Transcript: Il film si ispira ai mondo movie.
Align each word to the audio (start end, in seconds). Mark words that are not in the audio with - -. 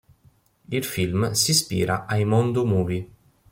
Il 0.71 0.83
film 0.83 1.29
si 1.33 1.51
ispira 1.51 2.07
ai 2.07 2.25
mondo 2.25 2.65
movie. 2.65 3.07